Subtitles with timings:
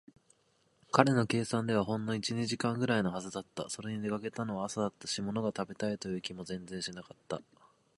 [0.91, 3.69] 彼の計算ではほんの一、二時間ぐらいのはずだった。
[3.69, 7.39] それに、出かけたのは朝だったし、ものが食べたいという気も全然しなかった。